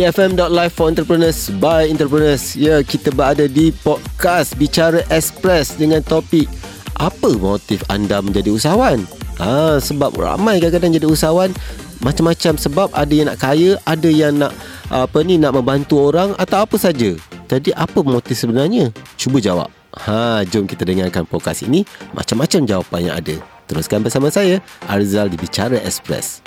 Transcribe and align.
EFM.live 0.00 0.72
for 0.72 0.88
entrepreneurs 0.88 1.52
by 1.60 1.84
entrepreneurs. 1.84 2.56
Ya, 2.56 2.80
kita 2.80 3.12
berada 3.12 3.44
di 3.44 3.68
podcast 3.84 4.56
Bicara 4.56 5.04
Express 5.12 5.76
dengan 5.76 6.00
topik 6.00 6.48
apa 6.96 7.36
motif 7.36 7.84
anda 7.92 8.24
menjadi 8.24 8.48
usahawan? 8.48 9.04
Ha, 9.36 9.76
sebab 9.76 10.16
ramai 10.16 10.56
kadang-kadang 10.56 10.96
jadi 10.96 11.04
usahawan 11.04 11.52
macam-macam 12.00 12.56
sebab 12.56 12.88
ada 12.96 13.12
yang 13.12 13.28
nak 13.28 13.44
kaya, 13.44 13.76
ada 13.84 14.08
yang 14.08 14.40
nak 14.40 14.56
apa 14.88 15.20
ni 15.20 15.36
nak 15.36 15.52
membantu 15.52 16.00
orang 16.08 16.32
atau 16.40 16.64
apa 16.64 16.80
saja. 16.80 17.12
Jadi 17.52 17.76
apa 17.76 18.00
motif 18.00 18.40
sebenarnya? 18.40 18.96
Cuba 19.20 19.36
jawab. 19.36 19.68
Ha, 20.00 20.48
jom 20.48 20.64
kita 20.64 20.88
dengarkan 20.88 21.28
podcast 21.28 21.60
ini 21.60 21.84
macam-macam 22.16 22.64
jawapan 22.64 23.00
yang 23.04 23.16
ada. 23.20 23.36
Teruskan 23.68 24.00
bersama 24.00 24.32
saya 24.32 24.64
Arzal 24.88 25.28
di 25.28 25.36
Bicara 25.36 25.76
Express. 25.84 26.40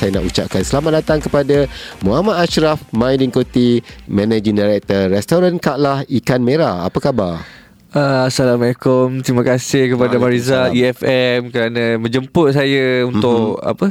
Saya 0.00 0.16
nak 0.16 0.32
ucapkan 0.32 0.64
selamat 0.64 1.04
datang 1.04 1.20
kepada 1.20 1.68
Muhammad 2.00 2.40
Ashraf 2.40 2.80
Maidin 2.88 3.28
Koti, 3.28 3.84
Managing 4.08 4.56
Director 4.56 5.12
Restoran 5.12 5.60
Kaklah 5.60 6.08
Ikan 6.08 6.40
Merah. 6.40 6.88
Apa 6.88 7.04
khabar? 7.04 7.59
Uh, 7.90 8.30
Assalamualaikum. 8.30 9.18
Terima 9.18 9.42
kasih 9.42 9.90
kepada 9.90 10.14
Mariza 10.14 10.70
EFM 10.70 11.50
Kerana 11.50 11.98
menjemput 11.98 12.54
saya 12.54 13.02
Untuk 13.02 13.58
mm-hmm. 13.58 13.66
apa 13.66 13.86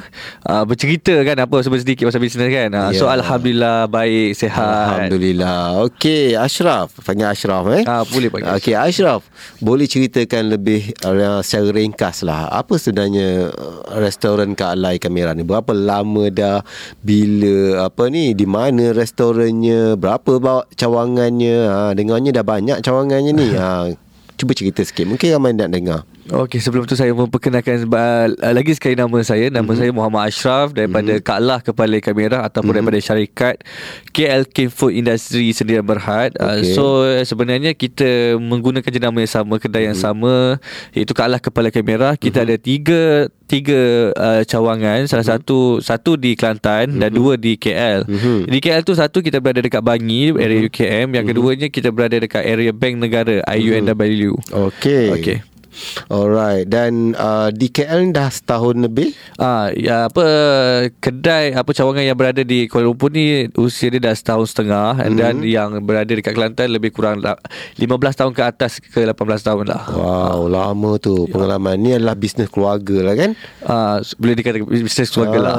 uh, 0.47 0.64
Bercerita 0.64 1.19
kan 1.28 1.36
Apa 1.44 1.59
sebab 1.59 1.83
sedikit 1.83 2.08
pasal 2.08 2.23
bisnes 2.23 2.47
kan. 2.47 2.72
Uh, 2.72 2.95
yeah. 2.95 2.95
So 2.95 3.11
Alhamdulillah 3.11 3.91
Baik 3.91 4.39
Sehat. 4.39 5.03
Alhamdulillah. 5.03 5.83
Okay 5.91 6.31
Ashraf. 6.39 6.95
Panggil 7.03 7.28
Ashraf 7.28 7.67
eh? 7.75 7.83
Uh, 7.83 8.08
Boleh 8.08 8.31
panggil 8.31 8.47
Okay 8.56 8.72
Ashraf. 8.72 9.28
Boleh 9.59 9.83
ceritakan 9.83 10.47
lebih 10.47 10.95
uh, 11.03 11.44
Secara 11.44 11.75
ringkas 11.75 12.23
lah 12.23 12.47
Apa 12.56 12.80
sebenarnya 12.80 13.52
Restoran 14.00 14.56
Kak 14.56 14.80
Alai 14.80 14.95
Kamera 14.95 15.36
ni? 15.36 15.44
Berapa 15.44 15.75
lama 15.75 16.31
dah? 16.31 16.63
Bila 17.03 17.84
Apa 17.91 18.08
ni? 18.08 18.31
Di 18.31 18.47
mana 18.47 18.95
restorannya? 18.95 20.00
Berapa 20.00 20.39
bawa 20.39 20.63
cawangannya? 20.72 21.58
Ha, 21.67 21.91
Dengarnya 21.91 22.31
dah 22.31 22.45
banyak 22.47 22.80
cawangannya 22.80 23.31
ni. 23.36 23.50
Ha, 23.59 23.89
Cuba 24.40 24.56
cerita 24.56 24.80
sikit. 24.80 25.04
Mungkin 25.04 25.36
ramai 25.36 25.52
nak 25.52 25.68
dengar 25.68 26.08
Okey, 26.30 26.61
sebelum 26.61 26.85
tu 26.85 26.94
saya 26.94 27.09
memperkenalkan 27.09 27.89
uh, 27.89 28.30
lagi 28.53 28.77
sekali 28.77 28.94
nama 28.94 29.17
saya. 29.25 29.49
Nama 29.49 29.66
mm-hmm. 29.66 29.80
saya 29.81 29.89
Muhammad 29.89 30.30
Ashraf 30.30 30.77
daripada 30.77 31.17
mm-hmm. 31.17 31.25
Kak 31.25 31.39
Lah 31.41 31.59
Kepala 31.66 31.97
Kamera 31.97 32.45
ataupun 32.45 32.69
mm-hmm. 32.69 32.85
daripada 32.85 32.99
syarikat 33.02 33.55
KLK 34.13 34.69
Food 34.69 34.94
Industry 34.94 35.50
Sendirian 35.57 35.81
Berhad. 35.81 36.38
Okay. 36.38 36.45
Uh, 36.45 36.61
so 36.77 36.85
sebenarnya 37.25 37.73
kita 37.73 38.38
menggunakan 38.38 38.85
jenama 38.94 39.25
yang 39.25 39.33
sama, 39.33 39.57
kedai 39.57 39.89
mm-hmm. 39.89 39.89
yang 39.89 39.97
sama 39.97 40.33
iaitu 40.94 41.17
Kak 41.17 41.27
Lah 41.33 41.41
Kepala 41.41 41.73
Kamera. 41.73 42.13
Kita 42.13 42.45
mm-hmm. 42.45 42.53
ada 42.53 42.55
tiga 42.61 43.02
tiga 43.50 43.81
uh, 44.13 44.41
cawangan, 44.45 45.09
salah 45.09 45.25
mm-hmm. 45.25 45.41
satu 45.41 45.59
satu 45.81 46.13
di 46.13 46.38
Kelantan 46.38 46.94
mm-hmm. 46.94 47.02
dan 47.02 47.09
dua 47.09 47.33
di 47.41 47.57
KL. 47.57 48.05
Mm-hmm. 48.05 48.39
Di 48.53 48.57
KL 48.61 48.85
tu 48.85 48.94
satu 48.94 49.25
kita 49.25 49.41
berada 49.41 49.66
dekat 49.66 49.81
Bangi, 49.81 50.30
area 50.38 50.61
mm-hmm. 50.61 50.69
UKM, 50.69 50.85
yang 50.85 51.09
mm-hmm. 51.09 51.25
keduanya 51.25 51.67
kita 51.73 51.89
berada 51.89 52.22
dekat 52.22 52.45
area 52.45 52.69
Bank 52.69 53.02
Negara, 53.02 53.41
IUNW. 53.50 54.38
Okey. 54.53 55.09
Okey. 55.17 55.39
Alright 56.09 56.66
dan 56.66 57.14
uh, 57.14 57.53
di 57.53 57.70
KL 57.70 58.09
dah 58.09 58.30
setahun 58.34 58.75
lebih. 58.78 59.14
Ah 59.38 59.70
uh, 59.70 59.78
ya 59.78 59.98
apa 60.09 60.25
kedai 60.98 61.53
apa 61.53 61.69
cawangan 61.72 62.03
yang 62.03 62.18
berada 62.18 62.41
di 62.41 62.66
Kuala 62.66 62.90
Lumpur 62.90 63.13
ni 63.13 63.46
usia 63.56 63.94
dia 63.94 64.12
dah 64.12 64.16
setahun 64.16 64.53
setengah 64.53 64.97
mm-hmm. 64.97 65.18
dan 65.18 65.34
yang 65.46 65.69
berada 65.85 66.09
dekat 66.09 66.34
Kelantan 66.34 66.74
lebih 66.74 66.94
kurang 66.94 67.22
15 67.22 67.85
tahun 67.90 68.31
ke 68.34 68.41
atas 68.41 68.81
ke 68.81 69.06
18 69.06 69.16
tahun 69.46 69.66
lah. 69.69 69.84
Wow, 69.94 70.50
lama 70.50 70.91
tu 70.97 71.30
pengalaman. 71.30 71.78
Ya. 71.78 71.81
Ni 71.81 71.90
adalah 71.96 72.16
bisnes 72.18 72.50
keluarga 72.50 73.06
lah 73.06 73.16
kan? 73.16 73.31
Ah 73.63 74.01
boleh 74.18 74.36
dikatakan 74.40 74.66
bisnes 74.66 75.09
keluarga 75.13 75.38
uh, 75.38 75.44
lah. 75.44 75.56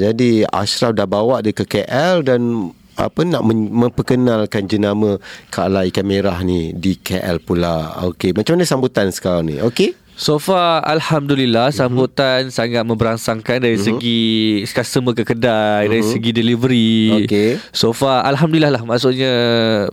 Jadi 0.00 0.44
Ashraf 0.48 0.96
dah 0.96 1.06
bawa 1.06 1.44
dia 1.44 1.52
ke 1.52 1.68
KL 1.68 2.24
dan 2.24 2.72
apa 2.98 3.20
nak 3.22 3.42
memperkenalkan 3.46 4.66
jenama 4.66 5.20
Kak 5.52 5.70
Ikan 5.70 6.06
Merah 6.06 6.42
ni 6.42 6.74
di 6.74 6.98
KL 6.98 7.42
pula. 7.42 8.02
Okey, 8.10 8.34
macam 8.34 8.58
mana 8.58 8.66
sambutan 8.66 9.10
sekarang 9.10 9.50
ni? 9.50 9.56
Okey. 9.58 9.94
So 10.20 10.36
far 10.36 10.84
Alhamdulillah 10.84 11.72
mm-hmm. 11.72 11.80
Sambutan 11.80 12.52
sangat 12.52 12.84
memberangsangkan 12.84 13.56
Dari 13.56 13.80
mm-hmm. 13.80 13.96
segi 13.96 14.20
Customer 14.68 15.16
ke 15.16 15.24
kedai 15.24 15.88
mm-hmm. 15.88 15.92
Dari 15.96 16.04
mhm. 16.04 16.12
segi 16.12 16.30
delivery 16.36 16.94
okay. 17.24 17.50
So 17.72 17.96
far 17.96 18.28
Alhamdulillah 18.28 18.68
lah 18.68 18.84
Maksudnya 18.84 19.32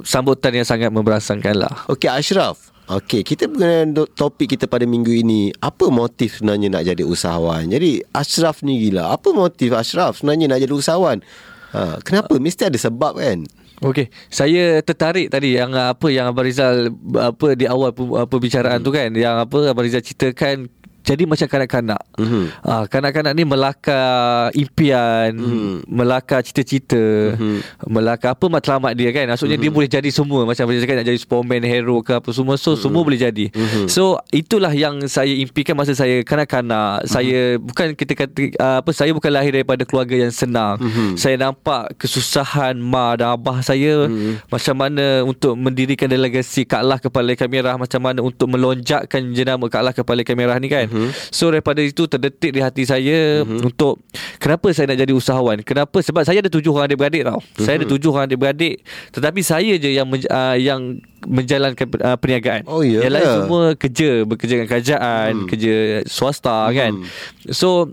Sambutan 0.03 0.51
yang 0.51 0.67
sangat 0.67 0.91
memberangsangkan 0.91 1.55
lah 1.55 1.71
Okay 1.87 2.11
Ashraf 2.11 2.75
Okey, 2.87 3.19
kita 3.19 3.51
mengenai 3.51 4.07
topik 4.15 4.55
kita 4.55 4.63
pada 4.63 4.87
minggu 4.87 5.11
ini. 5.11 5.51
Apa 5.59 5.91
motif 5.91 6.39
sebenarnya 6.39 6.71
nak 6.71 6.87
jadi 6.87 7.03
usahawan? 7.03 7.67
Jadi, 7.67 7.99
Ashraf 8.15 8.63
ni 8.63 8.79
gila. 8.79 9.11
Apa 9.11 9.35
motif 9.35 9.75
Ashraf 9.75 10.23
sebenarnya 10.23 10.55
nak 10.55 10.63
jadi 10.63 10.71
usahawan? 10.71 11.19
Ha, 11.77 12.01
kenapa? 12.01 12.33
Mesti 12.41 12.73
ada 12.73 12.79
sebab 12.81 13.21
kan? 13.21 13.45
Okey, 13.77 14.09
saya 14.33 14.81
tertarik 14.81 15.29
tadi 15.29 15.53
yang 15.53 15.69
apa 15.77 16.09
yang 16.09 16.33
Abang 16.33 16.49
Rizal 16.49 16.89
apa 17.13 17.53
di 17.53 17.69
awal 17.69 17.93
perbicaraan 18.25 18.81
hmm. 18.81 18.87
tu 18.89 18.89
kan 18.89 19.13
yang 19.13 19.45
apa 19.45 19.69
Abang 19.69 19.85
Rizal 19.85 20.01
ceritakan 20.01 20.65
jadi 21.07 21.23
macam 21.23 21.47
kanak-kanak. 21.47 22.03
Mm-hmm. 22.19 22.43
Uh, 22.67 22.83
kanak-kanak 22.91 23.31
ni 23.31 23.47
melakar 23.47 24.51
impian, 24.51 25.31
mm-hmm. 25.31 25.87
melakar 25.87 26.43
cita-cita, 26.43 26.99
mm-hmm. 26.99 27.87
melakar 27.87 28.35
apa 28.35 28.45
matlamat 28.51 28.91
dia 28.91 29.15
kan. 29.15 29.31
Maksudnya 29.31 29.55
mm-hmm. 29.55 29.71
dia 29.71 29.71
boleh 29.71 29.87
jadi 29.87 30.09
semua. 30.11 30.43
Macam 30.43 30.67
macam 30.67 30.83
cakap 30.83 30.95
nak 30.99 31.07
jadi 31.07 31.19
Superman, 31.23 31.63
hero 31.63 32.03
ke 32.03 32.19
apa 32.19 32.29
semua. 32.35 32.59
So, 32.59 32.75
mm-hmm. 32.75 32.83
semua 32.83 33.01
boleh 33.07 33.19
jadi. 33.23 33.45
Mm-hmm. 33.55 33.85
So, 33.87 34.19
itulah 34.35 34.75
yang 34.75 34.99
saya 35.07 35.31
impikan 35.31 35.79
masa 35.79 35.95
saya 35.95 36.19
kanak-kanak. 36.27 37.07
Mm-hmm. 37.07 37.13
Saya 37.15 37.39
bukan 37.55 37.87
kita 37.95 38.13
kata, 38.19 38.41
uh, 38.59 38.77
apa, 38.83 38.91
saya 38.91 39.15
bukan 39.15 39.31
lahir 39.31 39.55
daripada 39.55 39.87
keluarga 39.87 40.27
yang 40.27 40.33
senang. 40.35 40.75
Mm-hmm. 40.83 41.15
Saya 41.15 41.39
nampak 41.39 41.95
kesusahan 41.95 42.75
ma 42.83 43.15
dan 43.15 43.39
abah 43.39 43.63
saya. 43.63 44.11
Mm-hmm. 44.11 44.51
Macam 44.51 44.75
mana 44.75 45.05
untuk 45.23 45.55
mendirikan 45.55 46.11
delegasi 46.11 46.67
Kak 46.67 46.83
Lah 46.83 46.99
Kepala 46.99 47.31
Kamera. 47.39 47.79
Macam 47.79 48.03
mana 48.03 48.19
untuk 48.19 48.51
melonjakkan 48.51 49.31
jenama 49.31 49.71
Kak 49.71 49.83
Lah 49.87 49.93
Kepala 49.95 50.27
Kamera 50.27 50.59
ni 50.59 50.67
kan. 50.67 50.89
Mm-hmm. 50.89 50.96
Mm-hmm. 50.97 51.11
So 51.29 51.53
daripada 51.53 51.79
itu 51.85 52.09
terdetik 52.09 52.51
di 52.57 52.61
hati 52.65 52.83
saya 52.89 53.45
mm-hmm. 53.45 53.69
untuk 53.69 54.01
kenapa 54.41 54.73
saya 54.73 54.93
nak 54.93 54.99
jadi 55.05 55.13
usahawan? 55.13 55.61
Kenapa? 55.61 56.01
Sebab 56.01 56.25
saya 56.25 56.41
ada 56.41 56.49
tujuh 56.49 56.73
orang 56.73 56.89
adik-beradik 56.89 57.21
tau. 57.21 57.37
Mm-hmm. 57.37 57.63
Saya 57.63 57.75
ada 57.77 57.85
mhm. 57.85 57.93
tujuh 57.93 58.09
orang 58.09 58.25
adik-beradik 58.25 58.75
tetapi 59.13 59.41
saya 59.45 59.73
je 59.77 59.89
yang 59.93 60.07
men, 60.09 60.25
uh, 60.25 60.57
yang 60.57 60.99
menjalankan 61.27 61.85
uh, 62.01 62.17
perniagaan. 62.17 62.65
Oh 62.65 62.81
ya. 62.81 63.05
Yang 63.05 63.13
lain 63.13 63.27
semua 63.29 63.63
kerja, 63.77 64.09
bekerja 64.23 64.53
dengan 64.57 64.69
kerajaan, 64.69 65.31
mm. 65.43 65.47
kerja 65.49 65.75
swasta 66.07 66.69
mm. 66.69 66.73
kan. 66.73 66.91
So 67.51 67.91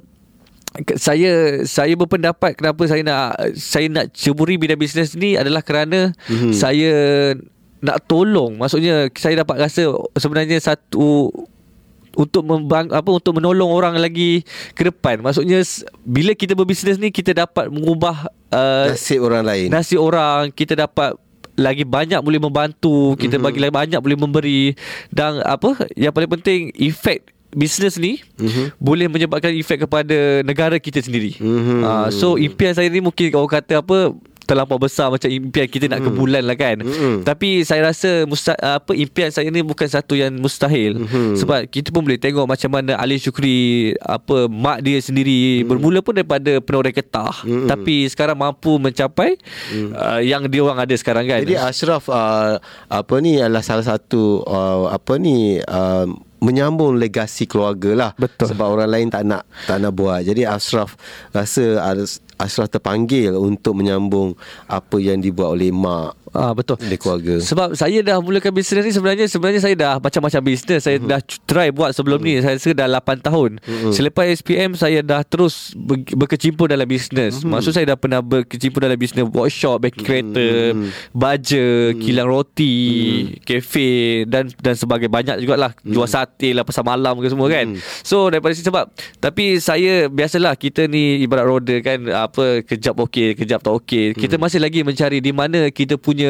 saya 0.99 1.63
saya 1.63 1.95
berpendapat 1.95 2.59
kenapa 2.59 2.83
saya 2.91 3.07
nak 3.07 3.39
saya 3.55 3.87
nak 3.87 4.11
ceburi 4.11 4.59
bidang 4.59 4.79
bisnes 4.79 5.15
ni 5.15 5.39
adalah 5.39 5.63
kerana 5.63 6.11
mm-hmm. 6.27 6.51
saya 6.51 6.93
nak 7.79 8.03
tolong 8.11 8.59
maksudnya 8.59 9.07
saya 9.15 9.47
dapat 9.47 9.71
rasa 9.71 9.95
sebenarnya 10.19 10.59
satu 10.59 11.31
untuk 12.15 12.43
membang 12.47 12.91
apa 12.91 13.11
untuk 13.11 13.37
menolong 13.37 13.71
orang 13.71 13.95
lagi 13.99 14.43
ke 14.75 14.89
depan. 14.89 15.21
Maksudnya 15.21 15.61
bila 16.07 16.33
kita 16.35 16.55
berbisnes 16.55 16.99
ni 16.99 17.11
kita 17.11 17.35
dapat 17.35 17.69
mengubah 17.71 18.31
uh, 18.55 18.91
nasib 18.91 19.23
orang 19.27 19.45
lain. 19.45 19.67
Nasib 19.71 20.01
orang 20.01 20.55
kita 20.55 20.79
dapat 20.79 21.19
lagi 21.55 21.87
banyak 21.87 22.19
boleh 22.19 22.41
membantu, 22.43 23.15
kita 23.15 23.39
mm-hmm. 23.39 23.47
bagi 23.47 23.59
lagi 23.63 23.75
banyak 23.75 24.01
boleh 24.03 24.19
memberi 24.19 24.63
dan 25.15 25.39
apa 25.47 25.87
yang 25.95 26.11
paling 26.11 26.31
penting 26.41 26.75
efek 26.75 27.31
bisnes 27.55 27.95
ni 27.95 28.19
mm-hmm. 28.19 28.75
boleh 28.83 29.07
menyebabkan 29.07 29.55
efek 29.55 29.87
kepada 29.87 30.43
negara 30.43 30.75
kita 30.83 30.99
sendiri. 30.99 31.39
Mm-hmm. 31.39 31.81
Uh, 31.87 32.09
so 32.11 32.35
impian 32.35 32.75
saya 32.75 32.91
ni 32.91 32.99
mungkin 32.99 33.31
orang 33.39 33.63
kata 33.63 33.87
apa 33.87 34.11
terlampau 34.45 34.77
besar 34.77 35.09
macam 35.09 35.27
impian 35.27 35.67
kita 35.67 35.89
nak 35.89 36.05
ke 36.05 36.11
hmm. 36.13 36.19
bulan 36.19 36.43
lah 36.45 36.57
kan. 36.57 36.77
Mm-hmm. 36.81 37.25
Tapi 37.25 37.65
saya 37.65 37.91
rasa 37.91 38.29
musta- 38.29 38.61
apa 38.61 38.93
impian 38.93 39.33
saya 39.33 39.49
ni 39.49 39.65
bukan 39.65 39.89
satu 39.89 40.15
yang 40.15 40.31
mustahil. 40.37 41.01
Mm-hmm. 41.01 41.41
Sebab 41.41 41.61
kita 41.73 41.89
pun 41.91 42.05
boleh 42.05 42.21
tengok 42.21 42.45
macam 42.45 42.71
mana 42.71 43.01
Ali 43.01 43.17
Syukri 43.17 43.93
apa 43.99 44.47
mak 44.47 44.85
dia 44.85 45.01
sendiri 45.01 45.65
mm-hmm. 45.65 45.69
bermula 45.69 45.99
pun 46.05 46.15
daripada 46.15 46.61
penoreh 46.61 46.93
ketah. 46.93 47.43
Mm-hmm. 47.43 47.69
Tapi 47.69 47.97
sekarang 48.13 48.37
mampu 48.39 48.77
mencapai 48.77 49.41
mm. 49.73 49.91
uh, 49.97 50.21
yang 50.21 50.45
dia 50.47 50.61
orang 50.61 50.85
ada 50.85 50.95
sekarang 50.95 51.25
kan. 51.25 51.43
Jadi 51.43 51.57
Ashraf 51.57 52.07
uh, 52.13 52.61
apa 52.93 53.15
ni 53.25 53.41
adalah 53.41 53.65
salah 53.65 53.85
satu 53.85 54.45
uh, 54.45 54.93
apa 54.93 55.17
ni 55.17 55.59
uh, 55.59 56.07
menyambung 56.45 57.01
legasi 57.01 57.49
keluarga 57.49 57.91
lah 57.97 58.11
Betul. 58.21 58.53
sebab 58.53 58.67
orang 58.69 58.91
lain 58.93 59.09
tak 59.09 59.25
nak 59.25 59.49
tak 59.65 59.81
nak 59.81 59.93
buat 59.97 60.21
jadi 60.21 60.53
Ashraf 60.53 60.93
rasa 61.33 61.81
Ashraf 62.39 62.71
terpanggil 62.71 63.35
untuk 63.37 63.79
menyambung 63.79 64.35
apa 64.67 64.97
yang 64.99 65.23
dibuat 65.23 65.55
oleh 65.55 65.71
mak 65.71 66.24
Ah 66.35 66.51
betul. 66.51 66.75
Dia 66.77 66.99
keluarga. 66.99 67.39
Sebab 67.39 67.73
saya 67.73 68.03
dah 68.03 68.19
mulakan 68.19 68.51
bisnes 68.51 68.83
ni 68.83 68.91
sebenarnya 68.91 69.25
sebenarnya 69.25 69.63
saya 69.63 69.75
dah 69.75 69.95
macam-macam 69.97 70.41
bisnes 70.43 70.83
saya 70.83 70.99
Mhm. 70.99 71.07
dah 71.07 71.21
try 71.45 71.71
buat 71.71 71.95
sebelum 71.95 72.19
ni 72.19 72.43
saya 72.43 72.59
rasa 72.59 72.75
dah 72.75 72.91
8 72.91 73.23
tahun. 73.23 73.51
Selepas 73.89 74.27
SPM 74.35 74.75
saya 74.75 74.99
dah 75.01 75.23
terus 75.23 75.71
ber- 75.73 76.03
berkecimpung 76.03 76.67
dalam 76.67 76.85
bisnes. 76.85 77.39
Mhm. 77.39 77.49
Maksud 77.49 77.71
saya 77.71 77.87
dah 77.87 77.95
pernah 77.95 78.19
berkecimpung 78.19 78.83
dalam 78.83 78.99
bisnes 78.99 79.23
workshop, 79.25 79.79
baking 79.81 80.03
kereta, 80.03 80.49
Mhm. 80.75 80.91
baja, 81.15 81.67
kilang 81.97 82.27
roti, 82.27 82.75
kafe 83.41 83.91
dan 84.27 84.51
dan 84.57 84.75
sebagainya 84.75 85.13
banyak 85.13 85.37
jugalah 85.39 85.71
jual 85.81 86.05
sate 86.05 86.51
lah 86.51 86.63
pasal 86.63 86.83
malam 86.83 87.15
ke 87.17 87.29
semua 87.29 87.47
kan. 87.47 87.67
So 88.03 88.27
daripada 88.27 88.51
situ 88.53 88.67
sebab 88.67 88.91
tapi 89.19 89.61
saya 89.61 90.09
biasalah 90.09 90.57
kita 90.57 90.85
ni 90.85 91.23
ibarat 91.23 91.47
roda 91.47 91.77
kan 91.79 92.03
apa 92.09 92.61
kejap 92.61 92.99
okey, 93.01 93.35
kejap 93.35 93.63
tak 93.63 93.71
okey. 93.77 94.17
Kita 94.17 94.35
masih 94.35 94.59
lagi 94.59 94.83
mencari 94.83 95.21
di 95.21 95.31
mana 95.31 95.69
kita 95.69 95.95
punya 95.95 96.24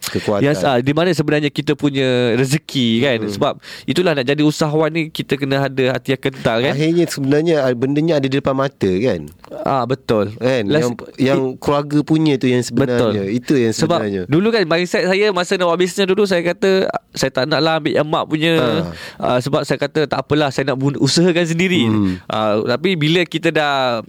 Kekuatan. 0.00 0.42
Yes, 0.42 0.62
ah, 0.62 0.78
di 0.78 0.90
mana 0.90 1.10
sebenarnya 1.10 1.48
kita 1.48 1.74
punya 1.74 2.34
rezeki 2.34 2.88
kan. 3.00 3.18
Sebab 3.26 3.52
itulah 3.84 4.12
nak 4.12 4.26
jadi 4.26 4.42
usahawan 4.42 4.90
ni 4.90 5.02
kita 5.06 5.38
kena 5.38 5.66
ada 5.66 5.94
hati 5.94 6.14
yang 6.14 6.22
kental 6.22 6.58
kan. 6.60 6.74
Akhirnya 6.74 7.04
sebenarnya 7.06 7.54
ah, 7.62 7.72
bendanya 7.72 8.18
ada 8.18 8.26
di 8.26 8.36
depan 8.36 8.52
mata 8.52 8.90
kan. 8.90 9.20
Ah 9.62 9.84
betul. 9.84 10.34
Kan 10.34 10.66
Last- 10.66 10.82
yang 10.82 10.90
yang 11.16 11.40
keluarga 11.56 12.02
punya 12.02 12.34
tu 12.36 12.46
yang 12.46 12.62
sebenarnya. 12.62 13.22
Betul. 13.22 13.38
Itu 13.38 13.54
yang 13.54 13.72
Sebab 13.72 13.98
sebenarnya. 14.02 14.22
dulu 14.26 14.48
kan 14.50 14.62
mindset 14.66 15.06
saya 15.06 15.30
masa 15.30 15.54
nak 15.54 15.70
buat 15.70 15.78
bisnes 15.78 16.06
dulu 16.06 16.26
saya 16.26 16.42
kata 16.42 16.90
saya 17.14 17.30
tak 17.30 17.46
nak 17.46 17.60
lah 17.62 17.78
ambil 17.78 17.92
yang 17.94 18.06
mak 18.06 18.24
punya 18.26 18.52
Ha. 18.60 18.92
uh, 19.18 19.38
sebab 19.40 19.62
saya 19.62 19.78
kata 19.78 20.04
tak 20.04 20.20
apalah 20.20 20.50
saya 20.50 20.72
nak 20.72 20.78
usahakan 20.98 21.46
sendiri. 21.46 21.86
Hmm. 21.86 22.18
Uh, 22.26 22.66
tapi 22.66 22.94
bila 22.94 23.22
kita 23.24 23.48
dah 23.48 24.02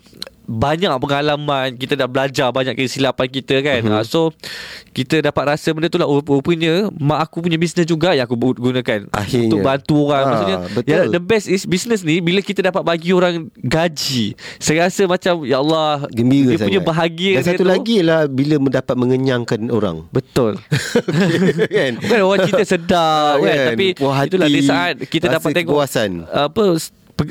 banyak 0.52 0.92
pengalaman 0.94 1.74
kita 1.74 1.96
dah 1.96 2.06
belajar 2.06 2.48
banyak 2.50 2.76
kesilapan 2.76 3.26
kita 3.26 3.56
kan 3.60 3.82
uh-huh. 3.82 4.04
so 4.04 4.30
kita 4.90 5.20
dapat 5.22 5.44
rasa 5.50 5.72
benda 5.72 5.88
tu 5.88 5.96
lah 5.96 6.06
rup- 6.06 6.28
rupanya 6.28 6.92
mak 6.94 7.24
aku 7.24 7.42
punya 7.42 7.56
bisnes 7.56 7.84
juga 7.84 8.12
yang 8.12 8.26
aku 8.26 8.36
gunakan 8.54 9.08
Akhirnya. 9.10 9.48
untuk 9.48 9.60
bantu 9.62 9.98
orang 10.06 10.22
Ah, 10.22 10.30
maksudnya 10.30 10.58
betul. 10.70 10.92
ya, 10.92 11.00
the 11.08 11.22
best 11.22 11.46
is 11.46 11.64
bisnes 11.64 12.02
ni 12.02 12.20
bila 12.20 12.40
kita 12.40 12.60
dapat 12.62 12.84
bagi 12.84 13.10
orang 13.10 13.48
gaji 13.58 14.36
saya 14.58 14.86
rasa 14.86 15.06
macam 15.06 15.42
ya 15.42 15.58
Allah 15.58 16.04
Gembira 16.10 16.52
dia 16.52 16.58
sangat. 16.58 16.68
punya 16.68 16.82
bahagia 16.84 17.32
Dan 17.34 17.44
satu 17.48 17.64
tu- 17.64 17.70
lagi 17.70 17.98
lah 18.00 18.26
bila 18.26 18.56
mendapat 18.58 18.94
mengenyangkan 18.94 19.60
orang. 19.68 20.04
Betul 20.10 20.60
kan? 21.72 21.92
Bukan 21.98 22.20
orang 22.22 22.40
cerita 22.44 22.64
sedap 22.68 23.36
kan, 23.38 23.48
Kan, 23.48 23.68
Tapi 23.72 23.86
puas 23.94 24.14
hati, 24.14 24.28
Itulah 24.28 24.48
di 24.50 24.62
saat 24.62 24.94
Kita 25.04 25.26
dapat 25.30 25.50
tengok 25.54 25.72
kepuasan. 25.74 26.10
Apa 26.28 26.64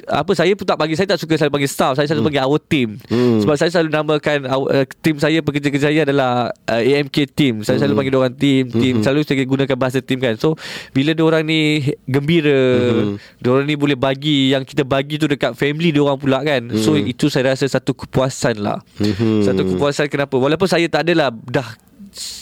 apa 0.07 0.33
saya 0.37 0.53
pun 0.55 0.67
tak 0.67 0.79
bagi 0.79 0.95
saya 0.95 1.09
tak 1.11 1.21
suka 1.21 1.35
saya 1.37 1.51
bagi 1.51 1.67
staff 1.67 1.99
saya 1.99 2.07
selalu 2.07 2.33
bagi 2.33 2.41
our 2.41 2.61
team. 2.61 2.97
Hmm. 3.11 3.43
sebab 3.43 3.55
saya 3.59 3.71
selalu 3.73 3.91
namakan 3.91 4.39
our, 4.47 4.67
uh, 4.71 4.85
team 5.03 5.17
saya 5.19 5.39
pekerja-kerja 5.43 5.91
saya 5.91 6.01
adalah 6.07 6.55
uh, 6.69 6.81
AMK 6.81 7.17
team. 7.35 7.55
Saya 7.67 7.83
selalu 7.83 7.95
panggil 7.99 8.15
orang 8.17 8.35
team 8.37 8.65
team. 8.71 8.95
Selalu 9.03 9.27
saya 9.27 9.45
gunakan 9.45 9.77
bahasa 9.77 9.99
team 9.99 10.19
kan. 10.23 10.35
So 10.39 10.55
bila 10.95 11.13
orang 11.21 11.47
ni 11.47 11.91
gembira 12.07 12.61
orang 13.45 13.67
ni 13.67 13.75
boleh 13.75 13.99
bagi 13.99 14.55
yang 14.55 14.63
kita 14.63 14.87
bagi 14.87 15.19
tu 15.19 15.27
dekat 15.27 15.57
family 15.59 15.91
orang 15.99 16.19
pula 16.21 16.41
kan. 16.41 16.71
So 16.79 16.95
itu 16.95 17.29
saya 17.33 17.53
rasa 17.53 17.67
satu 17.67 17.93
kepuasan 17.93 18.63
lah. 18.63 18.79
Mhm. 19.01 19.45
satu 19.45 19.63
kepuasan 19.75 20.07
kenapa? 20.07 20.37
Walaupun 20.39 20.69
saya 20.71 20.87
tak 20.87 21.09
adalah 21.09 21.33
dah 21.33 21.90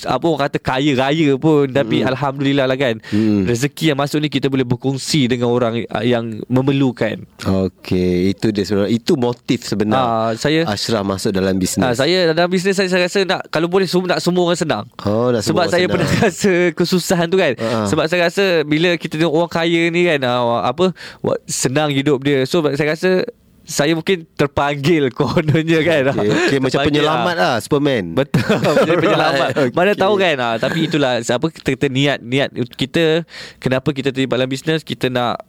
apa 0.05 0.25
orang 0.25 0.43
kata 0.45 0.59
kaya 0.59 0.93
raya 0.95 1.35
pun 1.35 1.69
tapi 1.69 2.01
alhamdulillah 2.03 2.65
lah 2.65 2.75
kan 2.75 3.01
Hmm. 3.09 3.45
rezeki 3.45 3.91
yang 3.91 3.99
masuk 3.99 4.19
ni 4.19 4.29
kita 4.29 4.47
boleh 4.47 4.63
berkongsi 4.63 5.27
dengan 5.27 5.49
orang 5.49 5.85
uh, 5.87 6.01
yang 6.01 6.25
memerlukan 6.47 7.25
Okey, 7.41 8.31
itu 8.31 8.49
dia 8.49 8.63
sebenarnya. 8.63 8.93
Itu 8.93 9.15
motif 9.15 9.63
sebenar. 9.63 9.99
Ah, 9.99 10.31
saya- 10.35 10.65
Ashraf 10.65 11.03
masuk 11.03 11.31
dalam 11.31 11.55
bisnes. 11.55 11.81
Ah, 11.81 11.93
saya 11.93 12.31
dalam 12.31 12.47
bisnes 12.47 12.75
saya, 12.75 12.87
saya 12.87 13.05
rasa 13.05 13.23
nak 13.23 13.47
kalau 13.49 13.67
boleh 13.67 13.85
semua 13.85 14.09
nak 14.09 14.21
semua 14.21 14.43
orang 14.45 14.59
senang. 14.59 14.85
Oh, 15.01 15.31
nak 15.31 15.41
Sebab 15.41 15.67
saya 15.67 15.85
senang. 15.85 15.93
pernah 15.95 16.09
rasa 16.25 16.53
kesusahan 16.73 17.27
tu 17.27 17.37
kan. 17.37 17.53
Ah. 17.57 17.87
Sebab 17.87 18.05
saya 18.05 18.27
rasa 18.27 18.45
bila 18.63 18.95
kita 18.95 19.17
tengok 19.17 19.33
orang 19.33 19.53
kaya 19.53 19.83
ni 19.89 20.05
kan 20.05 20.21
ah, 20.23 20.65
apa 20.65 20.93
senang 21.45 21.89
hidup 21.89 22.21
dia. 22.21 22.45
So 22.45 22.61
saya 22.65 22.93
rasa 22.93 23.25
saya 23.69 23.93
mungkin 23.93 24.25
terpanggil 24.33 25.13
kononnya 25.19 25.85
kan. 25.85 26.17
Okey, 26.17 26.25
okay, 26.25 26.59
macam 26.59 26.81
Terpanggil, 26.81 27.05
penyelamat 27.05 27.35
ah. 27.37 27.41
lah 27.45 27.55
Superman. 27.61 28.05
Betul 28.19 28.57
Jadi 28.65 28.97
penyelamat 28.97 29.49
Right, 29.61 29.75
Mana 29.77 29.93
okay. 29.93 30.01
tahu 30.01 30.15
kan 30.17 30.37
ha, 30.41 30.49
Tapi 30.57 30.79
itulah 30.89 31.13
Apa 31.21 31.47
kita 31.53 31.69
kata 31.77 31.87
niat 31.93 32.19
Niat 32.25 32.51
kita 32.75 33.29
Kenapa 33.61 33.93
kita 33.93 34.09
terlibat 34.09 34.41
dalam 34.41 34.49
bisnes 34.49 34.81
Kita 34.81 35.13
nak 35.13 35.45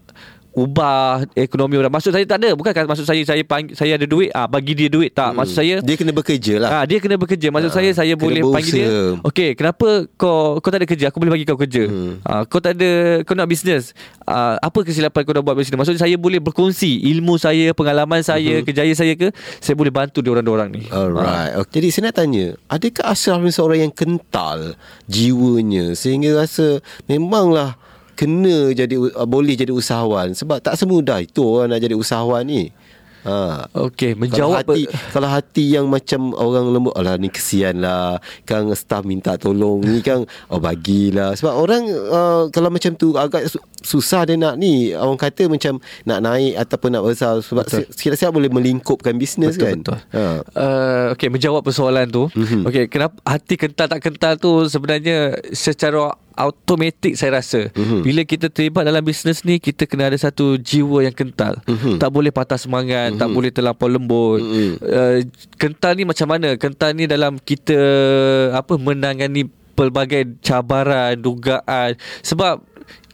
ubah 0.50 1.30
ekonomi 1.34 1.78
orang. 1.78 1.94
Maksud 1.94 2.10
saya 2.10 2.26
tak 2.26 2.42
ada. 2.42 2.58
Bukan 2.58 2.74
kan 2.74 2.86
maksud 2.86 3.06
saya 3.06 3.22
saya 3.22 3.42
panggil, 3.46 3.78
saya 3.78 3.96
ada 3.96 4.06
duit 4.06 4.34
ah 4.34 4.50
bagi 4.50 4.74
dia 4.74 4.90
duit 4.90 5.14
tak. 5.14 5.32
Maksud 5.32 5.56
saya 5.56 5.74
Dia 5.80 5.96
kena 5.96 6.12
bekerja 6.12 6.54
lah. 6.58 6.70
Ah 6.72 6.84
dia 6.84 6.98
kena 6.98 7.16
bekerja. 7.16 7.48
Maksud 7.50 7.70
Ah, 7.70 7.76
saya 7.76 7.90
saya 7.94 8.14
boleh 8.18 8.42
panggil 8.42 8.74
dia. 8.74 8.88
berusaha. 8.90 9.28
Okey, 9.30 9.50
kenapa 9.54 9.88
kau 10.18 10.58
kau 10.58 10.70
tak 10.70 10.82
ada 10.82 10.88
kerja? 10.90 11.06
Aku 11.10 11.18
boleh 11.18 11.34
bagi 11.38 11.46
kau 11.46 11.56
kerja. 11.56 11.84
Hmm. 11.86 12.18
Ah 12.26 12.44
kau 12.44 12.58
tak 12.58 12.76
ada 12.76 12.90
kau 13.24 13.38
nak 13.38 13.46
bisnes. 13.46 13.94
Ah 14.24 14.58
apa 14.58 14.82
kesilapan 14.82 15.22
kau 15.22 15.34
nak 15.34 15.46
buat 15.46 15.56
bisnes? 15.56 15.78
Maksud 15.78 15.96
saya 15.96 16.18
boleh 16.18 16.42
berkongsi 16.42 17.06
ilmu 17.10 17.38
saya, 17.38 17.72
pengalaman 17.72 18.20
saya, 18.20 18.66
kejayaan 18.66 18.98
saya 18.98 19.14
ke 19.14 19.30
saya 19.60 19.78
boleh 19.78 19.94
bantu 19.94 20.20
dia 20.20 20.34
orang-orang 20.34 20.70
ni. 20.72 20.84
Hmm. 20.86 21.14
Alright. 21.14 21.56
Okay. 21.62 21.80
Jadi 21.80 21.88
saya 21.90 22.04
nak 22.10 22.16
tanya, 22.18 22.46
adakah 22.68 23.06
Ashraf 23.06 23.40
ni 23.40 23.50
seorang 23.50 23.80
yang 23.82 23.94
kental 23.94 24.74
jiwanya 25.06 25.94
sehingga 25.94 26.36
rasa 26.36 26.80
memanglah 27.06 27.78
kena 28.20 28.76
jadi 28.76 29.00
uh, 29.00 29.24
boleh 29.24 29.56
jadi 29.56 29.72
usahawan 29.72 30.36
sebab 30.36 30.60
tak 30.60 30.76
semudah 30.76 31.24
itu 31.24 31.40
orang 31.40 31.72
nak 31.72 31.80
jadi 31.80 31.96
usahawan 31.96 32.44
ni. 32.44 32.68
Ha. 33.20 33.68
Okey, 33.76 34.16
Kalau 34.16 34.24
menjawab 34.24 34.64
hati 34.64 34.88
kalau 35.12 35.28
hati 35.28 35.76
yang 35.76 35.92
macam 35.92 36.32
orang 36.32 36.72
lembut 36.72 36.96
alah 36.96 37.20
ni 37.20 37.28
kesian 37.28 37.84
lah 37.84 38.16
Kang 38.48 38.72
staff 38.72 39.04
minta 39.04 39.36
tolong 39.36 39.84
ni 39.84 40.00
Kang 40.00 40.24
oh 40.52 40.60
bagilah 40.64 41.36
sebab 41.36 41.52
orang 41.52 41.84
uh, 41.92 42.48
kalau 42.48 42.72
macam 42.72 42.96
tu 42.96 43.20
agak 43.20 43.52
su- 43.52 43.60
susah 43.84 44.24
dia 44.24 44.40
nak 44.40 44.56
ni 44.56 44.96
orang 44.96 45.20
kata 45.20 45.52
macam 45.52 45.84
nak 46.08 46.20
naik 46.24 46.64
ataupun 46.64 46.90
nak 46.96 47.04
besar 47.04 47.44
sebab 47.44 47.68
sikit-sikit 47.92 48.32
boleh 48.32 48.48
melingkupkan 48.48 49.12
bisnes 49.20 49.60
Betul, 49.60 49.68
kan 49.68 49.78
betul. 49.84 50.00
ha. 50.16 50.24
Uh, 50.56 51.06
okay, 51.12 51.28
menjawab 51.28 51.60
persoalan 51.68 52.08
tu. 52.08 52.32
Mhm. 52.32 52.40
Mm-hmm. 52.40 52.64
Okay, 52.72 52.84
kenapa 52.88 53.20
hati 53.28 53.60
kental 53.60 53.92
tak 53.92 54.00
kental 54.00 54.40
tu 54.40 54.64
sebenarnya 54.72 55.36
secara 55.52 56.16
automatik 56.40 57.20
saya 57.20 57.44
rasa. 57.44 57.68
Mhm. 57.76 57.76
Mm-hmm. 57.76 58.02
Bila 58.08 58.22
kita 58.24 58.48
terlibat 58.48 58.84
dalam 58.88 59.04
bisnes 59.04 59.44
ni, 59.44 59.60
kita 59.60 59.84
kena 59.84 60.08
ada 60.08 60.16
satu 60.16 60.56
jiwa 60.56 61.04
yang 61.04 61.12
kental. 61.12 61.60
Mhm. 61.68 61.76
Mm-hmm. 61.76 61.96
Tak 62.00 62.10
boleh 62.10 62.32
patah 62.32 62.56
semangat, 62.56 63.12
mm-hmm. 63.12 63.22
tak 63.22 63.30
boleh 63.30 63.52
terlampau 63.52 63.92
lembut. 63.92 64.40
Mhm. 64.40 64.48
Mm-hmm. 64.50 64.74
Uh, 64.80 65.18
kental 65.60 65.92
ni 66.00 66.04
macam 66.08 66.28
mana? 66.32 66.56
Kental 66.56 66.96
ni 66.96 67.04
dalam 67.06 67.36
kita 67.36 67.76
apa 68.56 68.80
menangani 68.80 69.52
pelbagai 69.76 70.40
cabaran, 70.40 71.20
dugaan. 71.20 71.96
Sebab 72.24 72.64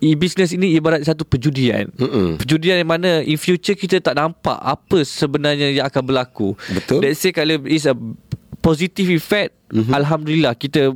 e-business 0.01 0.53
ini 0.53 0.77
ibarat 0.77 1.01
satu 1.05 1.25
perjudian. 1.25 1.89
Mm-mm. 1.97 2.37
Perjudian 2.37 2.81
yang 2.81 2.89
mana 2.89 3.21
in 3.25 3.37
future 3.37 3.77
kita 3.77 4.01
tak 4.01 4.17
nampak 4.17 4.57
apa 4.57 5.01
sebenarnya 5.01 5.81
yang 5.81 5.85
akan 5.85 6.03
berlaku. 6.05 6.53
Betul. 6.69 7.01
Let's 7.01 7.21
say 7.21 7.33
kalau 7.33 7.61
is 7.65 7.85
a 7.89 7.95
positive 8.61 9.13
effect, 9.13 9.53
Mhm. 9.69 9.77
mm-hmm. 9.81 9.93
alhamdulillah 9.93 10.53
kita 10.57 10.93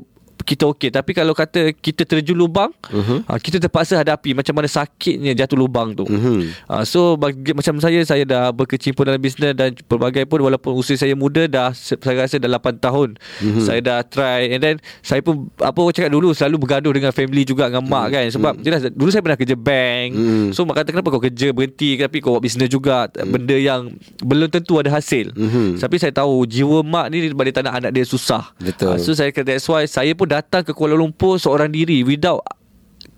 kita 0.49 0.65
okey 0.65 0.89
tapi 0.89 1.13
kalau 1.13 1.31
kata 1.31 1.69
kita 1.71 2.01
terjun 2.03 2.33
lubang 2.33 2.73
Mhm. 2.89 3.29
uh, 3.29 3.37
kita 3.37 3.61
terpaksa 3.61 4.01
hadapi 4.01 4.33
macam 4.33 4.57
mana 4.57 4.65
sakitnya 4.65 5.37
jatuh 5.37 5.53
lubang 5.55 5.93
tu 5.93 6.09
Mhm. 6.09 6.65
uh, 6.65 6.81
so 6.81 7.13
bagi, 7.13 7.53
macam 7.53 7.77
saya 7.77 8.01
saya 8.01 8.25
dah 8.25 8.49
berkecimpung 8.49 9.05
dalam 9.05 9.21
bisnes 9.21 9.53
dan 9.53 9.77
pelbagai 9.77 10.25
pun 10.25 10.41
walaupun 10.41 10.73
usia 10.73 10.97
saya 10.97 11.13
muda 11.13 11.45
dah 11.45 11.69
saya 11.69 11.95
rasa 12.17 12.41
dah 12.41 12.49
8 12.49 12.81
tahun 12.81 13.13
Mhm. 13.45 13.61
saya 13.61 13.79
dah 13.79 13.99
try 14.01 14.49
and 14.49 14.59
then 14.59 14.75
saya 15.01 15.21
pun 15.21 15.53
apa 15.55 15.77
orang 15.77 15.93
cakap 15.93 16.09
dulu 16.09 16.33
selalu 16.33 16.55
bergaduh 16.59 16.89
dengan 16.91 17.13
family 17.13 17.45
juga 17.45 17.69
dengan 17.69 17.85
mak 17.85 18.05
kan 18.09 18.25
sebab 18.25 18.53
jelas 18.59 18.89
dulu 18.89 19.09
saya 19.13 19.21
pernah 19.21 19.37
kerja 19.37 19.53
bank 19.53 20.09
Mhm. 20.15 20.47
so 20.49 20.65
mak 20.65 20.81
kata 20.81 20.89
kenapa 20.89 21.13
kau 21.13 21.21
kerja 21.21 21.53
berhenti 21.53 21.93
tapi 21.93 22.17
kau 22.17 22.33
buat 22.33 22.41
bisnes 22.41 22.65
juga 22.65 23.05
benda 23.13 23.53
yang 23.53 23.93
belum 24.19 24.49
tentu 24.49 24.81
ada 24.81 24.89
hasil 24.89 25.29
Mhm. 25.35 25.77
tapi 25.77 26.01
saya 26.01 26.09
tahu 26.09 26.41
jiwa 26.43 26.81
mak 26.81 27.05
ni 27.13 27.29
tak 27.51 27.61
nak 27.61 27.75
anak 27.77 27.91
dia 27.93 28.01
susah 28.01 28.49
Betul. 28.57 28.95
Ah, 28.95 28.97
so 28.97 29.11
saya 29.11 29.29
kata 29.29 29.51
that's 29.51 29.67
why 29.67 29.83
saya 29.83 30.15
pun 30.15 30.25
datang 30.39 30.63
ke 30.63 30.71
Kuala 30.71 30.95
Lumpur 30.95 31.35
seorang 31.35 31.67
diri 31.69 32.01
without 32.07 32.41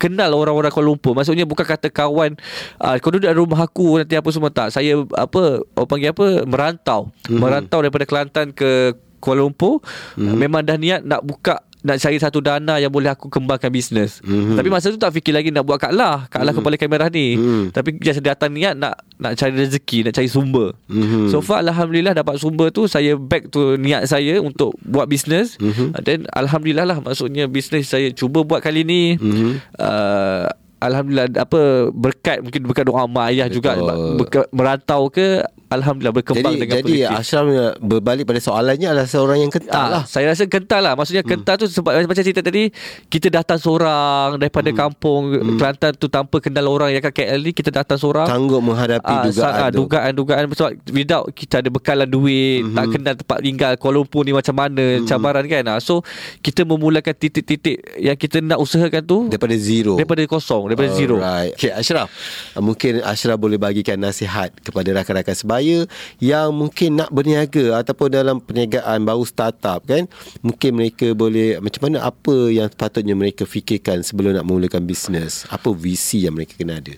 kenal 0.01 0.33
orang-orang 0.33 0.73
Kuala 0.73 0.89
Lumpur. 0.89 1.13
Maksudnya 1.13 1.45
bukan 1.45 1.61
kata 1.61 1.93
kawan 1.93 2.33
uh, 2.81 2.97
Kau 2.97 3.13
duduk 3.13 3.29
dalam 3.29 3.45
rumah 3.45 3.65
aku 3.65 4.01
Nanti 4.01 4.17
apa 4.17 4.29
semua 4.33 4.49
tak. 4.49 4.73
Saya 4.73 5.05
apa 5.13 5.61
Orang 5.77 5.89
panggil 5.89 6.09
apa? 6.09 6.45
Merantau. 6.49 7.13
Mm-hmm. 7.29 7.37
Merantau 7.37 7.79
daripada 7.85 8.05
Kelantan 8.09 8.49
ke 8.51 8.97
Kuala 9.21 9.45
Lumpur. 9.45 9.85
Mm-hmm. 10.17 10.35
Memang 10.37 10.61
dah 10.65 10.77
niat 10.81 11.01
nak 11.05 11.21
buka 11.21 11.61
nak 11.81 11.97
cari 11.97 12.17
satu 12.21 12.39
dana 12.39 12.77
yang 12.77 12.93
boleh 12.93 13.09
aku 13.09 13.25
kembangkan 13.27 13.73
bisnes. 13.73 14.21
Mhm. 14.21 14.53
Tapi 14.53 14.69
masa 14.69 14.93
tu 14.93 15.01
tak 15.01 15.13
fikir 15.17 15.33
lagi 15.33 15.49
nak 15.49 15.65
buat 15.65 15.81
Kak 15.81 15.93
Lah. 15.93 16.29
Kak 16.29 16.45
Lah 16.45 16.53
kepala 16.53 16.77
kamera 16.77 17.09
ni. 17.09 17.37
Mhm. 17.37 17.73
Tapi 17.73 17.97
just 17.97 18.21
datang 18.21 18.53
niat 18.53 18.77
nak 18.77 19.01
nak 19.17 19.33
cari 19.37 19.53
rezeki, 19.57 20.05
nak 20.05 20.13
cari 20.13 20.29
sumber. 20.29 20.77
Mhm. 20.85 21.33
So 21.33 21.41
far 21.41 21.65
alhamdulillah 21.65 22.13
dapat 22.13 22.37
sumber 22.37 22.69
tu 22.69 22.85
saya 22.85 23.17
back 23.17 23.49
to 23.49 23.81
niat 23.81 24.05
saya 24.05 24.37
untuk 24.37 24.77
buat 24.85 25.09
bisnes. 25.09 25.57
Mhm. 25.57 25.97
And 25.97 26.03
then 26.05 26.19
alhamdulillah 26.37 26.85
lah 26.85 26.97
maksudnya 27.01 27.49
bisnes 27.49 27.89
saya 27.89 28.13
cuba 28.13 28.45
buat 28.45 28.61
kali 28.61 28.85
ni. 28.85 29.17
Mhm. 29.17 29.61
Uh, 29.81 30.45
alhamdulillah 30.81 31.29
apa 31.37 31.61
berkat 31.93 32.41
mungkin 32.41 32.61
berkat 32.65 32.85
doa 32.89 33.05
mak 33.05 33.29
ayah 33.29 33.47
juga 33.47 33.77
Betul. 33.77 34.17
berkat, 34.17 34.45
merantau 34.49 35.01
ke 35.07 35.45
alhamdulillah 35.71 36.11
berkembang 36.11 36.51
jadi, 36.51 36.61
dengan 36.61 36.77
jadi 36.83 36.91
positif. 37.07 37.15
Ashraf 37.15 37.45
berbalik 37.79 38.25
pada 38.27 38.39
soalannya 38.41 38.87
adalah 38.91 39.07
seorang 39.07 39.37
yang 39.39 39.51
kental 39.53 39.79
Ah, 39.79 39.87
lah. 39.87 40.03
Saya 40.03 40.27
rasa 40.27 40.43
kental 40.43 40.81
lah 40.83 40.93
Maksudnya 40.99 41.23
kental 41.23 41.55
tu 41.55 41.63
Sebab 41.63 41.95
macam 41.95 42.11
cerita 42.19 42.43
tadi 42.43 42.67
Kita 43.07 43.31
datang 43.31 43.55
seorang 43.55 44.35
Daripada 44.35 44.67
kampung 44.75 45.31
Kelantan 45.55 45.95
tu 45.95 46.11
Tanpa 46.11 46.43
kenal 46.43 46.67
orang 46.67 46.91
Yang 46.91 47.07
kat 47.07 47.23
KL 47.23 47.39
ni 47.39 47.51
Kita 47.55 47.71
datang 47.71 47.95
seorang 47.95 48.27
Sanggup 48.27 48.59
menghadapi 48.59 49.07
Ah, 49.07 49.23
dugaan 49.23 49.55
ah, 49.55 49.69
tu. 49.71 49.77
dugaan-dugaan 49.79 50.43
sebab 50.51 50.71
without 50.91 51.25
kita 51.31 51.63
ada 51.63 51.69
bekalan 51.71 52.03
duit, 52.05 52.61
mm-hmm. 52.61 52.75
tak 52.75 52.85
kenal 52.91 53.13
tempat 53.15 53.37
tinggal 53.39 53.71
Kuala 53.79 53.95
Lumpur 53.97 54.21
ni 54.23 54.31
macam 54.31 54.55
mana 54.55 54.83
mm-hmm. 54.99 55.07
cabaran 55.07 55.45
kan. 55.47 55.63
Ah, 55.67 55.79
so 55.79 56.03
kita 56.39 56.67
memulakan 56.67 57.13
titik-titik 57.13 57.79
yang 57.95 58.15
kita 58.15 58.41
nak 58.41 58.59
usahakan 58.59 59.01
tu 59.01 59.17
Daripada 59.27 59.55
zero. 59.55 59.95
daripada 59.95 60.21
kosong, 60.27 60.70
daripada 60.71 60.89
zero. 60.95 61.19
Alright. 61.19 61.53
Okay, 61.59 61.75
Ashraf. 61.75 62.07
uh, 62.55 62.63
Mungkin 62.63 63.03
Ashraf 63.03 63.35
boleh 63.35 63.59
bagikan 63.59 63.99
nasihat 63.99 64.55
kepada 64.63 64.89
rakan-rakan 64.95 65.35
sebaya 65.35 65.77
yang 66.23 66.55
mungkin 66.55 66.97
nak 66.97 67.11
berniaga 67.11 67.83
ataupun 67.83 68.07
dalam 68.07 68.39
perniagaan 68.39 69.03
baru 69.03 69.27
startup 69.27 69.83
kan. 69.83 70.07
Mungkin 70.39 70.71
mereka 70.71 71.11
boleh 71.11 71.59
macam 71.59 71.91
mana 71.91 72.07
apa 72.07 72.47
yang 72.47 72.71
patutnya 72.71 73.13
mereka 73.13 73.43
fikirkan 73.43 74.01
sebelum 74.01 74.39
nak 74.39 74.47
memulakan 74.47 74.87
bisnes. 74.87 75.43
Apa 75.51 75.75
visi 75.75 76.23
yang 76.23 76.33
mereka 76.39 76.55
kena 76.55 76.79
ada? 76.79 76.95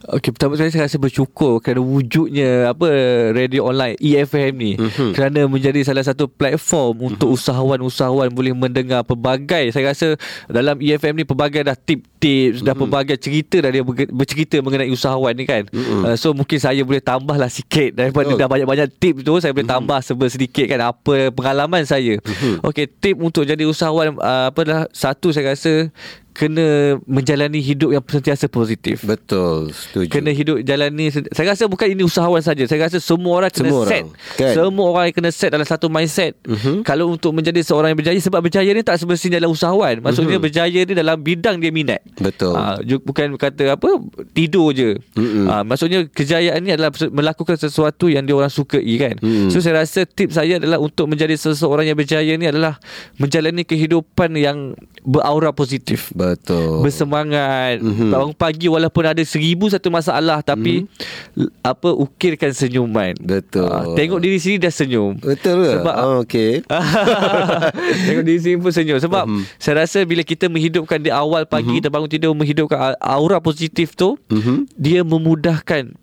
Okey, 0.00 0.32
pertama 0.32 0.56
sekali 0.56 0.72
saya 0.72 0.88
rasa 0.88 0.96
bersyukur 0.96 1.60
kerana 1.60 1.84
wujudnya 1.84 2.72
apa 2.72 2.88
radio 3.36 3.68
online 3.68 4.00
EFM 4.00 4.52
ni 4.56 4.72
mm-hmm. 4.78 5.12
kerana 5.12 5.44
menjadi 5.44 5.80
salah 5.84 6.04
satu 6.04 6.24
platform 6.26 6.96
mm-hmm. 6.96 7.08
untuk 7.14 7.28
usahawan-usahawan 7.36 8.32
boleh 8.32 8.56
mendengar 8.56 9.04
pelbagai 9.04 9.72
saya 9.74 9.92
rasa 9.92 10.16
dalam 10.48 10.80
EFM 10.80 11.20
ni 11.20 11.24
pelbagai 11.26 11.66
dah 11.66 11.76
tip-tips 11.76 12.60
mm-hmm. 12.60 12.66
dah 12.66 12.74
pelbagai 12.74 13.09
cerita 13.16 13.56
dah 13.62 13.70
dia 13.72 13.82
bercerita 14.10 14.60
mengenai 14.60 14.92
usahawan 14.92 15.34
ni 15.34 15.48
kan. 15.48 15.66
Mm-hmm. 15.70 16.02
Uh, 16.06 16.16
so 16.18 16.30
mungkin 16.36 16.58
saya 16.60 16.82
boleh 16.84 17.02
tambahlah 17.02 17.48
sikit 17.48 17.96
daripada 17.96 18.30
Betul. 18.30 18.38
dah 18.38 18.48
banyak-banyak 18.50 18.88
tip 19.00 19.24
tu 19.24 19.38
saya 19.40 19.50
boleh 19.50 19.66
tambah 19.66 19.98
mm-hmm. 19.98 20.30
sedikit 20.30 20.66
kan 20.68 20.80
apa 20.94 21.34
pengalaman 21.34 21.82
saya. 21.82 22.20
Mm-hmm. 22.20 22.66
Okey, 22.66 22.86
tip 23.00 23.16
untuk 23.18 23.48
jadi 23.48 23.64
usahawan 23.66 24.14
uh, 24.20 24.52
apa 24.52 24.60
dah 24.62 24.80
satu 24.94 25.32
saya 25.34 25.54
rasa 25.56 25.88
kena 26.30 26.66
menjalani 27.04 27.58
hidup 27.58 27.90
yang 27.90 28.00
sentiasa 28.00 28.46
positif. 28.46 29.02
Betul, 29.02 29.70
setuju. 29.70 30.08
Kena 30.08 30.30
hidup 30.30 30.62
jalani 30.62 31.10
Saya 31.10 31.50
rasa 31.50 31.66
bukan 31.66 31.86
ini 31.86 32.00
usahawan 32.00 32.38
saja 32.38 32.62
Saya 32.64 32.86
rasa 32.86 32.98
semua 32.98 33.36
orang 33.36 33.50
kena 33.50 33.68
Semua 33.68 33.84
set 33.84 34.04
orang, 34.04 34.08
kan? 34.36 34.52
Semua 34.52 34.86
orang 34.88 35.04
kena 35.10 35.30
set 35.30 35.50
dalam 35.50 35.64
satu 35.64 35.86
mindset 35.86 36.32
Mhm. 36.42 36.82
Kalau 36.82 37.10
untuk 37.10 37.30
menjadi 37.30 37.60
seorang 37.60 37.90
yang 37.90 37.98
berjaya 37.98 38.16
Sebab 38.16 38.40
berjaya 38.40 38.70
ni 38.70 38.80
tak 38.80 38.96
semestinya 38.96 39.36
adalah 39.36 39.50
usahawan 39.50 39.98
Maksudnya 40.00 40.36
Mhm. 40.36 40.44
berjaya 40.44 40.80
ni 40.80 40.92
dalam 40.92 41.16
bidang 41.18 41.56
dia 41.56 41.70
minat 41.70 42.00
Betul. 42.16 42.54
Ju- 42.84 43.02
Bukan 43.02 43.34
kata 43.34 43.74
apa 43.74 43.88
Tidur 44.30 44.70
je 44.70 44.96
Mhm. 45.14 45.46
Ah, 45.46 45.62
Maksudnya 45.62 46.06
kejayaan 46.06 46.60
ni 46.60 46.70
adalah 46.70 46.90
Melakukan 46.92 47.56
sesuatu 47.56 48.06
yang 48.06 48.22
dia 48.22 48.34
orang 48.34 48.48
sukai 48.48 48.82
kan 48.96 49.18
Mhm. 49.18 49.50
So 49.50 49.58
saya 49.58 49.82
rasa 49.82 50.04
tips 50.04 50.36
saya 50.36 50.56
adalah 50.56 50.78
Untuk 50.78 51.06
menjadi 51.06 51.34
seseorang 51.34 51.84
yang 51.84 51.96
berjaya 51.96 52.32
ni 52.32 52.46
adalah 52.46 52.78
Menjalani 53.16 53.62
kehidupan 53.62 54.32
yang 54.34 54.72
Beraura 55.00 55.50
positif 55.50 56.12
Betul. 56.20 56.84
bersemangat 56.84 57.80
Mhm. 57.80 58.10
bangun 58.10 58.34
pagi 58.34 58.66
walaupun 58.66 59.04
ada 59.06 59.22
seribu 59.22 59.66
satu 59.66 59.88
masalah 59.88 60.40
tapi 60.40 60.84
Mhm. 60.84 61.40
l- 61.40 61.52
apa 61.60 61.88
ukirkan 61.90 62.52
senyuman 62.52 63.16
Betul. 63.16 63.64
Ah, 63.66 63.88
tengok 63.90 64.18
diri 64.18 64.36
sendiri 64.36 64.60
dah 64.62 64.74
senyum 64.74 65.16
Betul 65.16 65.54
ke? 65.60 65.72
Sebab- 65.74 65.96
oh, 65.98 66.16
okay. 66.20 66.60
Tengok 68.06 68.22
diri 68.22 68.38
sendiri 68.38 68.58
pun 68.60 68.70
senyum 68.70 68.98
Sebab 68.98 69.24
Mhm. 69.26 69.42
saya 69.56 69.74
rasa 69.80 70.02
bila 70.02 70.20
kita 70.20 70.46
menghidupkan 70.46 70.98
di 70.98 71.08
awal 71.08 71.44
pagi 71.44 71.72
Kita 71.72 71.88
bangun 71.88 72.08
tidur 72.08 72.32
menghidupkan 72.32 72.94
aura 72.98 73.38
positif 73.38 73.94
tu 73.94 74.20
Mhm. 74.28 74.68
Dia 74.74 75.00
memudahkan 75.02 75.96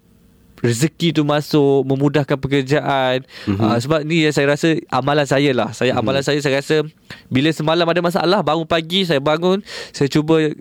rezeki 0.61 1.13
tu 1.13 1.21
masuk 1.21 1.85
memudahkan 1.85 2.37
pekerjaan 2.37 3.21
mm-hmm. 3.45 3.61
uh, 3.61 3.77
sebab 3.77 4.01
ni 4.05 4.25
yang 4.25 4.33
saya 4.33 4.49
rasa 4.49 4.77
amalan 4.89 5.27
saya 5.29 5.51
lah 5.53 5.69
saya 5.73 5.93
mm-hmm. 5.93 6.01
amalan 6.01 6.23
saya 6.25 6.39
saya 6.41 6.59
rasa 6.59 6.81
bila 7.29 7.49
semalam 7.53 7.85
ada 7.85 8.01
masalah 8.01 8.39
bangun 8.41 8.65
pagi 8.65 9.05
saya 9.05 9.21
bangun 9.21 9.61
saya 9.93 10.09
cuba 10.09 10.53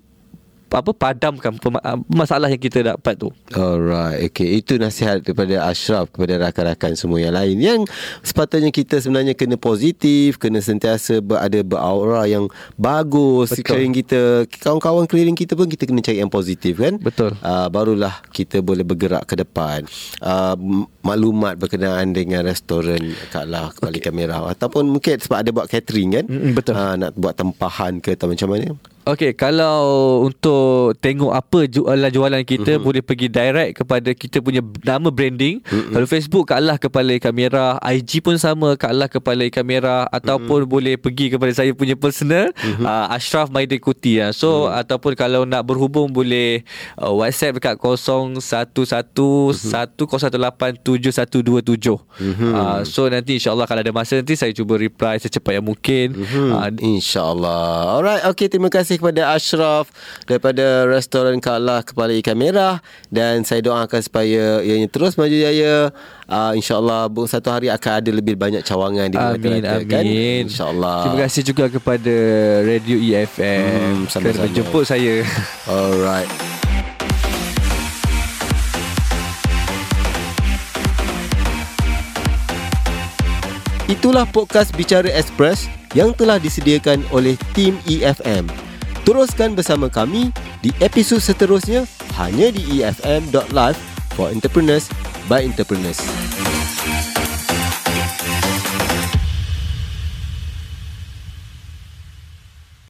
apa 0.71 0.91
padamkan 0.93 1.57
ah, 1.81 1.97
masalah 2.11 2.51
yang 2.51 2.61
kita 2.61 2.83
dapat 2.83 3.15
tu 3.17 3.31
Alright, 3.55 4.27
okay. 4.27 4.59
Itu 4.59 4.77
nasihat 4.77 5.23
daripada 5.23 5.71
Ashraf 5.71 6.11
kepada 6.11 6.37
rakan-rakan 6.37 6.99
semua 6.99 7.23
yang 7.23 7.35
lain. 7.35 7.57
Yang 7.57 7.81
sepatutnya 8.21 8.75
kita 8.75 8.99
sebenarnya 8.99 9.39
kena 9.39 9.55
positif, 9.55 10.37
kena 10.37 10.59
sentiasa 10.59 11.23
berada 11.23 11.63
beraura 11.63 12.27
yang 12.27 12.51
bagus 12.75 13.55
Betul. 13.55 13.59
sekeliling 13.63 13.95
kita. 13.95 14.21
Kawan-kawan 14.61 15.07
keliling 15.07 15.39
kita 15.39 15.55
pun 15.55 15.71
kita 15.71 15.87
kena 15.87 16.03
cari 16.03 16.19
yang 16.19 16.33
positif 16.33 16.83
kan? 16.83 16.99
Betul. 16.99 17.39
Uh, 17.41 17.71
barulah 17.71 18.19
kita 18.35 18.61
boleh 18.61 18.83
bergerak 18.83 19.25
ke 19.31 19.39
depan. 19.39 19.87
Uh, 20.19 20.87
maklumat 21.07 21.55
berkenaan 21.57 22.11
dengan 22.11 22.43
restoran 22.43 23.15
Kaklah 23.31 23.71
Kepala 23.73 23.95
okay. 23.95 24.03
Kamera 24.03 24.37
ataupun 24.51 24.91
mungkin 24.91 25.23
sebab 25.23 25.39
ada 25.41 25.51
buat 25.55 25.67
catering 25.71 26.11
kan? 26.13 26.25
Mm-mm, 26.27 26.53
betul. 26.53 26.75
Uh, 26.75 26.95
nak 26.99 27.15
buat 27.15 27.35
tempahan 27.39 28.03
ke 28.03 28.19
atau 28.19 28.27
macam 28.27 28.51
mana? 28.51 28.75
Okey, 29.07 29.39
kalau 29.39 30.27
untuk 30.27 30.99
tengok 30.99 31.31
apa 31.31 31.71
jualan-jualan 31.71 32.43
kita 32.43 32.75
mm-hmm. 32.75 32.83
boleh 32.83 33.03
pergi 33.07 33.31
direct 33.31 33.79
kepada 33.79 34.11
kita 34.11 34.43
punya 34.43 34.59
nama 34.83 35.15
branding. 35.15 35.63
Mm-hmm. 35.63 35.95
Kalau 35.95 36.07
Facebook 36.11 36.51
Kak 36.51 36.59
Allah 36.59 36.75
Kepala 36.75 37.15
Kamera, 37.23 37.79
IG 37.87 38.19
pun 38.19 38.35
sama 38.35 38.75
Kak 38.75 38.91
Allah 38.91 39.07
Kepala 39.07 39.47
Kamera 39.47 40.11
ataupun 40.11 40.67
mm-hmm. 40.67 40.75
boleh 40.75 40.99
pergi 40.99 41.31
kepada 41.31 41.55
saya 41.55 41.71
punya 41.71 41.95
personal 41.95 42.51
mm-hmm. 42.59 42.83
uh, 42.83 43.07
Ashraf 43.15 43.47
Maidin 43.47 43.79
Kuti 43.79 44.19
ya. 44.19 44.35
So 44.35 44.67
mm-hmm. 44.67 44.83
ataupun 44.83 45.15
kalau 45.15 45.47
nak 45.47 45.63
berhubung 45.63 46.11
boleh 46.11 46.67
uh, 46.99 47.15
WhatsApp 47.15 47.63
dekat 47.63 47.79
0111108727. 47.79 48.43
Mm-hmm. 51.95 52.53
Uh, 52.59 52.83
so 52.83 53.07
nanti 53.07 53.39
insya-Allah 53.39 53.71
kalau 53.71 53.87
ada 53.87 53.95
masa 53.95 54.19
nanti 54.19 54.35
saya 54.35 54.51
cuba 54.51 54.75
reply 54.75 55.15
secepat 55.23 55.63
yang 55.63 55.67
mungkin. 55.71 56.27
Hmm, 56.27 56.55
Uh, 56.57 56.71
InsyaAllah 56.79 57.99
Alright 57.99 58.23
Okay 58.33 58.49
terima 58.49 58.73
kasih 58.73 58.96
kepada 58.97 59.31
Ashraf 59.31 59.89
Daripada 60.23 60.85
restoran 60.85 61.39
Kala 61.39 61.81
Kepala 61.81 62.13
Ikan 62.13 62.35
Merah 62.35 62.81
Dan 63.07 63.43
saya 63.43 63.61
doakan 63.61 64.01
supaya 64.01 64.61
Ianya 64.61 64.87
terus 64.87 65.15
maju 65.15 65.33
jaya 65.33 65.91
uh, 66.27 66.53
InsyaAllah 66.53 67.07
Satu 67.25 67.49
hari 67.49 67.69
akan 67.69 67.93
ada 67.95 68.11
lebih 68.11 68.35
banyak 68.35 68.61
cawangan 68.61 69.07
di 69.07 69.17
Amin 69.17 69.61
Melaka, 69.61 69.77
amin. 69.79 69.87
kan? 69.87 70.05
InsyaAllah 70.45 70.99
Terima 71.03 71.19
kasih 71.23 71.43
juga 71.45 71.65
kepada 71.69 72.15
Radio 72.63 72.97
EFM 72.97 73.45
Hmm, 73.67 73.97
sama-sama. 74.07 74.21
kerana 74.23 74.45
menjemput 74.47 74.85
saya. 74.85 75.15
Alright 75.69 76.31
Itulah 83.87 84.27
podcast 84.27 84.75
Bicara 84.75 85.07
Express 85.15 85.71
yang 85.95 86.11
telah 86.11 86.43
disediakan 86.43 87.07
oleh 87.15 87.39
tim 87.55 87.79
EFM. 87.87 88.51
Teruskan 89.07 89.55
bersama 89.55 89.87
kami 89.87 90.35
di 90.67 90.75
episod 90.83 91.23
seterusnya 91.23 91.87
hanya 92.19 92.51
di 92.51 92.83
efm.live 92.83 93.79
for 94.19 94.27
entrepreneurs 94.35 94.91
by 95.31 95.47
entrepreneurs. 95.47 96.03